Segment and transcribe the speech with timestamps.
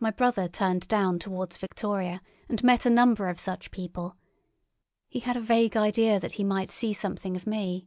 [0.00, 4.16] My brother turned down towards Victoria, and met a number of such people.
[5.08, 7.86] He had a vague idea that he might see something of me.